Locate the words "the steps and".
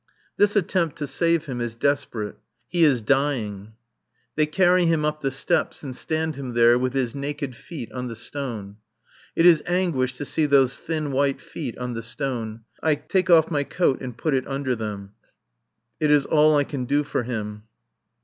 5.21-5.95